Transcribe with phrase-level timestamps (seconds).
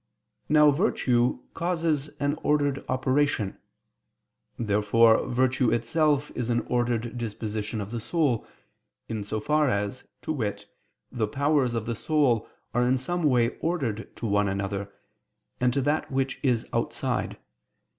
[0.49, 3.59] Now virtue causes an ordered operation.
[4.57, 8.47] Therefore virtue itself is an ordered disposition of the soul,
[9.07, 10.65] in so far as, to wit,
[11.11, 14.91] the powers of the soul are in some way ordered to one another,
[15.59, 17.37] and to that which is outside.